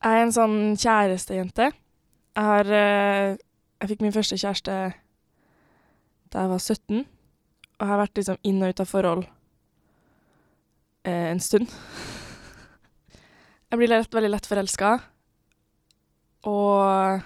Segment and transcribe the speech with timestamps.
[0.00, 1.66] Jeg er en sånn kjærestejente.
[2.36, 3.36] Jeg har eh,
[3.80, 4.76] Jeg fikk min første kjæreste
[6.30, 9.24] da jeg var 17, og jeg har vært liksom inn og ut av forhold
[11.02, 11.72] eh, en stund.
[13.70, 14.92] Jeg blir lett, veldig lett forelska,
[16.46, 17.24] og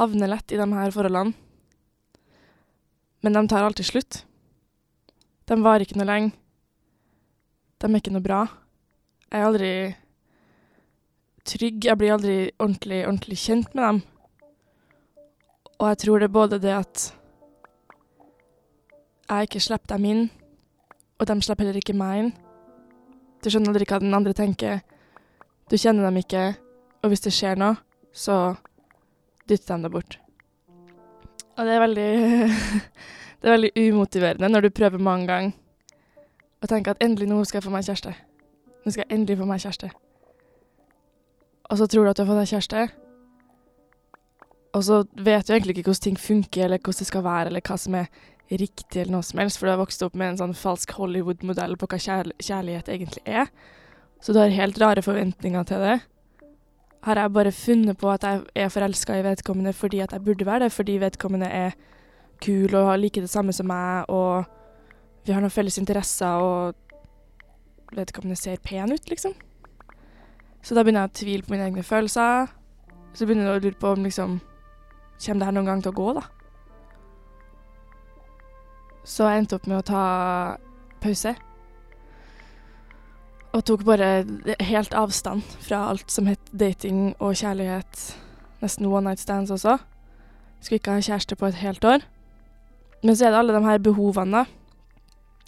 [0.00, 1.36] havner lett i de her forholdene.
[3.22, 4.20] Men de tar alltid slutt.
[5.46, 6.34] De varer ikke noe lenge.
[7.78, 8.42] De er ikke noe bra.
[9.30, 9.72] Jeg er aldri
[11.48, 11.84] trygg.
[11.88, 14.02] Jeg blir aldri ordentlig, ordentlig kjent med dem.
[15.78, 17.06] Og jeg tror det er både det at
[19.28, 20.22] jeg ikke slipper dem inn,
[21.18, 22.30] og de slipper heller ikke meg inn.
[23.44, 24.80] Du skjønner aldri hva den andre tenker.
[25.68, 26.48] Du kjenner dem ikke,
[27.02, 27.76] og hvis det skjer noe,
[28.12, 28.56] så
[29.48, 30.18] dytter de deg bort.
[31.58, 32.10] Og det er veldig
[33.38, 35.52] Det er veldig umotiverende når du prøver mange ganger
[36.58, 38.10] og tenker at endelig nå skal jeg få meg kjæreste.
[38.82, 39.90] Nå skal jeg endelig få meg kjæreste.
[41.68, 42.88] Og så tror du at du har fått deg kjæreste,
[44.76, 47.64] og så vet du egentlig ikke hvordan ting funker, eller hvordan det skal være, eller
[47.64, 48.06] hva som er
[48.48, 51.76] riktig, eller noe som helst, for du har vokst opp med en sånn falsk Hollywood-modell
[51.80, 53.50] på hva kjærl kjærlighet egentlig er.
[54.20, 55.96] Så du har helt rare forventninger til det.
[57.06, 60.46] Har jeg bare funnet på at jeg er forelska i vedkommende fordi at jeg burde
[60.46, 61.76] være det, fordi vedkommende er
[62.42, 64.44] kul og liker det samme som meg, og
[65.26, 66.74] vi har noen felles interesser, og
[67.96, 69.36] vedkommende ser pen ut, liksom.
[70.62, 72.50] Så da begynner jeg å tvile på mine egne følelser.
[73.14, 74.40] Så begynner jeg å lure på om liksom
[75.18, 76.20] Kommer det her noen gang til å gå, da?
[79.02, 80.02] Så jeg endte opp med å ta
[81.02, 81.32] pause.
[83.50, 84.10] Og tok bare
[84.68, 88.04] helt avstand fra alt som het dating og kjærlighet.
[88.62, 89.78] Nesten one night stands også.
[90.60, 92.06] Skulle ikke ha kjæreste på et helt år.
[93.02, 94.44] Men så er det alle de her behovene, da.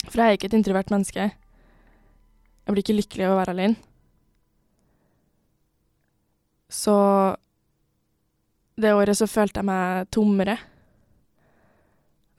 [0.07, 1.31] For jeg er ikke et introvert menneske.
[1.31, 3.90] Jeg blir ikke lykkelig av å være alene.
[6.71, 6.95] Så
[8.81, 10.57] det året så følte jeg meg tommere.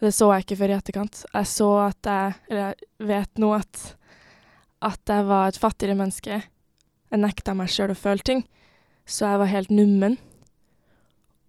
[0.03, 1.25] Det så jeg ikke før i etterkant.
[1.29, 3.83] Jeg så at jeg Eller jeg vet nå at
[4.83, 6.41] at jeg var et fattigere menneske.
[6.43, 8.41] Jeg nekta meg sjøl å føle ting.
[9.07, 10.17] Så jeg var helt nummen.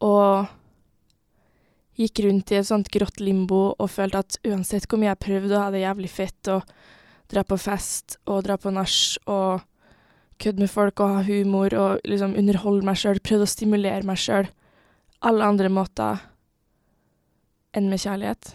[0.05, 0.51] Og
[1.97, 5.57] gikk rundt i et sånt grått limbo og følte at uansett hvor mye jeg prøvde
[5.57, 6.73] å ha det jævlig fett og
[7.33, 8.97] dra på fest og dra på nach
[9.29, 9.63] og
[10.43, 14.19] kødde med folk og ha humor og liksom underholde meg sjøl, prøvde å stimulere meg
[14.19, 14.49] sjøl
[15.23, 16.23] alle andre måter
[17.73, 18.53] enn med kjærlighet.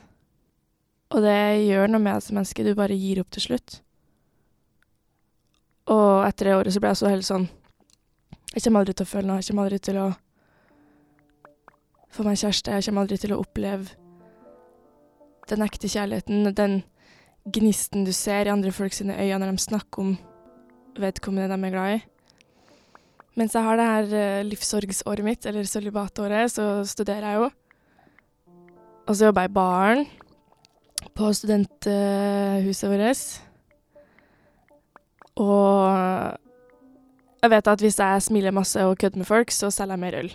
[1.16, 2.64] Og det gjør noe med deg som menneske.
[2.64, 3.78] Du bare gir opp til slutt.
[5.88, 7.46] Og etter det året så ble jeg så helt sånn
[8.52, 9.40] Jeg kommer aldri til å føle noe.
[9.40, 10.06] Jeg kommer aldri til å
[12.12, 12.76] få meg kjæreste.
[12.76, 13.96] Jeg kommer aldri til å oppleve
[15.48, 16.82] den ekte kjærligheten, den
[17.48, 20.10] gnisten du ser i andre folk sine øyne når de snakker om
[21.00, 22.04] vedkommende de er glad i.
[23.38, 27.50] Mens jeg har det her uh, livssorgsåret mitt, eller sølibatåret, så studerer jeg jo.
[29.06, 30.06] Og så jobber jeg i baren
[31.14, 33.42] på studenthuset vårt.
[35.38, 36.38] Og
[37.42, 40.18] jeg vet at hvis jeg smiler masse og kødder med folk, så selger jeg mer
[40.18, 40.32] øl.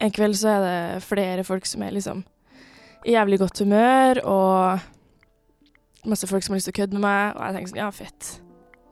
[0.00, 2.24] En kveld så er det flere folk som er liksom
[3.04, 4.78] i jævlig godt humør, og
[6.04, 7.90] masse folk som har lyst til å kødde med meg, og jeg tenker sånn, ja,
[7.90, 8.30] fett.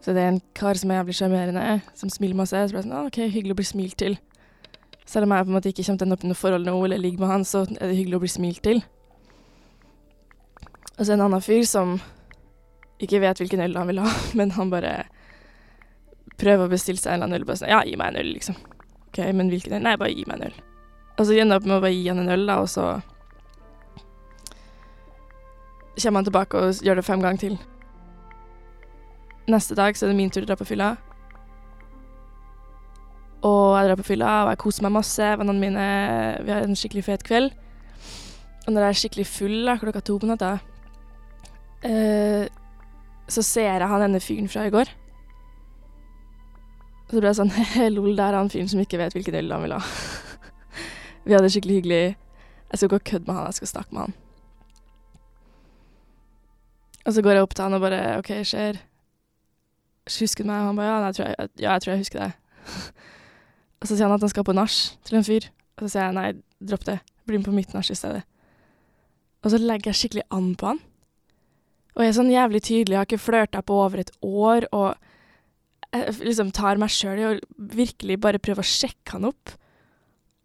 [0.01, 2.89] Så det er en kar som er jævlig sjarmerende, som smiler masse, så blir jeg
[2.89, 4.17] sånn, OK, hyggelig å bli smilt til.
[5.05, 6.67] Selv om jeg på en måte ikke kommer til å ende opp i noe forhold
[6.69, 8.83] nå, eller ligge med han, så er det hyggelig å bli smilt til.
[10.97, 11.99] Og så en annen fyr som
[13.01, 14.95] ikke vet hvilken øl han vil ha, men han bare
[16.41, 17.49] prøver å bestille seg en eller annen øl.
[17.49, 18.61] Bare sånn Ja, gi meg en øl, liksom.
[19.11, 19.85] OK, men hvilken øl?
[19.85, 20.61] Nei, bare gi meg en øl.
[21.19, 22.87] Og så ender jeg opp med å bare gi han en øl, da, og så
[26.01, 27.59] kommer han tilbake og gjør det fem ganger til.
[29.51, 30.91] Neste dag så er det min tur til å dra på fylla.
[33.47, 35.27] Og jeg drar på fylla, og jeg koser meg masse.
[35.41, 35.87] Vennene mine
[36.45, 37.53] Vi har en skikkelig fet kveld.
[38.67, 40.59] Og når jeg er skikkelig full da, klokka to på natta,
[41.89, 42.45] uh,
[43.31, 44.93] så ser jeg han ene fyren fra i går.
[47.09, 47.55] Og så ble jeg sånn
[47.97, 49.81] Lol, der er han fyren som ikke vet hvilken øl han vil ha.
[51.25, 52.03] Vi hadde skikkelig hyggelig.
[52.71, 54.15] Jeg skal og kødde med han, jeg skal snakke med han.
[57.09, 58.79] Og så går jeg opp til han og bare OK, skjer.
[60.19, 60.63] Husker meg?
[60.63, 62.67] Og han bare ja, jeg tror jeg, ja, jeg tror jeg husker deg.
[63.81, 65.49] og så sier han at han skal på nach til en fyr.
[65.79, 66.29] Og så sier jeg nei,
[66.73, 66.99] dropp det.
[67.29, 68.25] Bli med på mitt nach i stedet.
[69.41, 70.83] Og så legger jeg skikkelig an på han.
[71.97, 74.95] Og jeg er sånn jævlig tydelig, jeg har ikke flørta på over et år, og
[75.91, 77.33] jeg liksom tar meg sjøl i å
[77.75, 79.55] virkelig bare prøve å sjekke han opp.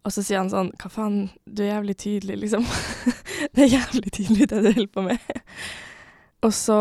[0.06, 1.16] Og så sier han sånn Hva faen,
[1.46, 2.66] du er jævlig tydelig, liksom.
[3.54, 5.30] det er jævlig tydelig det du holder på med.
[6.46, 6.80] og så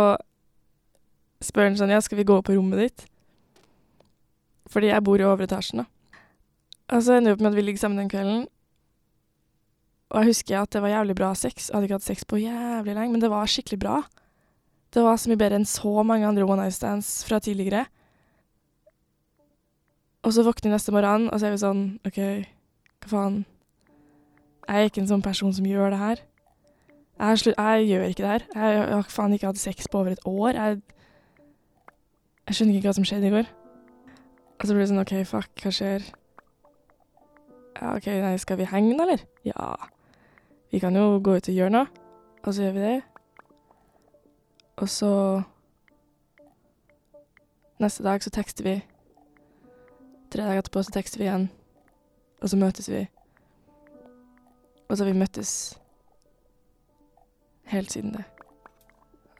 [1.45, 3.05] spør han sånn Ja, skal vi gå på rommet ditt?
[4.71, 5.87] Fordi jeg bor i overetasjen, da.
[6.93, 8.45] Og så ender vi opp med at vi ligger sammen den kvelden.
[10.13, 11.69] Og jeg husker at det var jævlig bra sex.
[11.69, 14.01] Jeg hadde ikke hatt sex på jævlig lenge, men det var skikkelig bra.
[14.93, 17.85] Det var så mye bedre enn så mange andre one night stands fra tidligere.
[20.25, 22.21] Og så våkner vi neste morgen, og så er vi sånn OK,
[23.03, 23.41] hva faen?
[24.65, 26.21] Jeg er ikke en sånn person som gjør det her.
[27.19, 28.45] Jeg, jeg gjør ikke det her.
[28.55, 30.57] Jeg har faen ikke hatt sex på over et år.
[30.57, 30.79] Jeg,
[32.45, 33.49] jeg skjønner ikke hva som skjedde i går.
[34.55, 36.05] Og så blir det sånn OK, fuck, hva skjer?
[37.75, 39.25] Ja, OK, nei, skal vi henge, eller?
[39.47, 39.73] Ja.
[40.71, 42.05] Vi kan jo gå ut og gjøre noe.
[42.45, 42.95] Og så gjør vi det.
[44.77, 45.11] Og så
[47.75, 48.73] Neste dag så tekster vi.
[50.31, 51.49] Tre dager etterpå så tekster vi igjen.
[52.39, 53.01] Og så møtes vi.
[54.87, 55.51] Og så har vi møttes
[57.73, 58.23] helt siden det.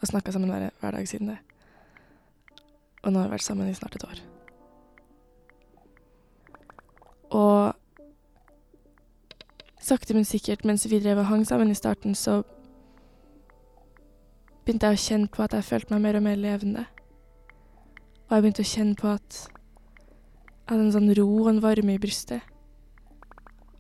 [0.02, 1.38] Og snakka sammen hver, hver dag siden det.
[3.06, 4.22] Og nå har vi vært sammen i snart et år.
[7.36, 7.74] Og
[9.82, 12.42] sakte, men sikkert, mens vi drev og hang sammen i starten, så
[14.66, 16.88] begynte jeg å kjenne på at jeg følte meg mer og mer levende.
[18.26, 21.94] Og jeg begynte å kjenne på at jeg hadde en sånn ro og en varme
[21.94, 22.42] i brystet.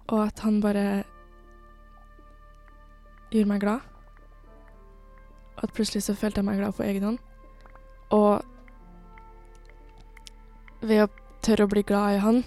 [0.06, 1.02] Og at han bare
[3.34, 3.80] gjorde meg glad.
[5.56, 7.24] Og at plutselig så følte jeg meg glad på egen hånd.
[8.14, 8.46] Og
[10.90, 11.12] ved å
[11.46, 12.44] tørre å bli glad i han,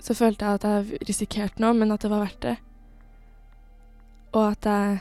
[0.00, 2.56] så følte jeg at jeg risikerte noe, men at det var verdt det.
[4.32, 4.98] Og at jeg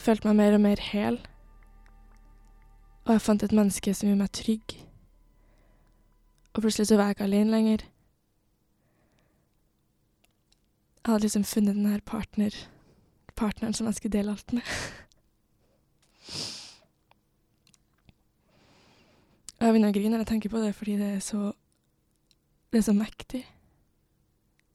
[0.00, 1.18] følte meg mer og mer hel.
[3.06, 4.76] Og jeg fant et menneske som gjorde meg trygg.
[6.54, 7.86] Og plutselig så var jeg ikke alene lenger.
[11.00, 12.54] Jeg hadde liksom funnet den her partner,
[13.36, 14.66] partneren som jeg skulle dele alt med.
[19.66, 21.52] jeg begynner å grine når jeg tenker på det, fordi det er så
[22.70, 23.46] Det er så mektig.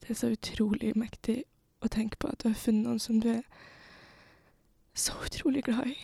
[0.00, 1.44] Det er så utrolig mektig
[1.80, 3.42] å tenke på at du har funnet noen som du er
[4.92, 5.96] så utrolig glad i.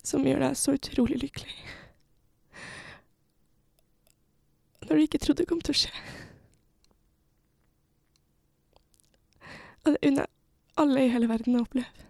[0.00, 1.58] Som gjør deg så utrolig lykkelig.
[4.88, 5.92] Når du ikke trodde det kom til å skje.
[9.84, 10.34] Og det unner jeg
[10.82, 12.05] alle i hele verden å oppleve.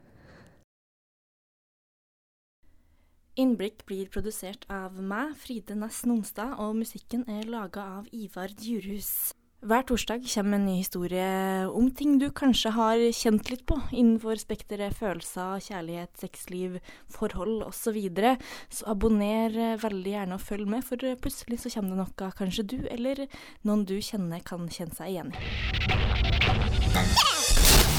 [3.36, 9.34] Innblikk blir produsert av meg, Fride Næss Nonstad, og musikken er laga av Ivar Djurhus.
[9.66, 11.26] Hver torsdag kommer en ny historie
[11.68, 16.78] om ting du kanskje har kjent litt på innenfor spekteret følelser, kjærlighet, sexliv,
[17.12, 17.82] forhold osv.
[17.82, 18.36] Så, videre.
[18.72, 22.78] så abonner veldig gjerne og følg med, for plutselig så kommer det noe kanskje du
[22.88, 23.26] eller
[23.68, 25.44] noen du kjenner kan kjenne seg igjen i.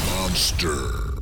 [0.08, 1.17] Monster.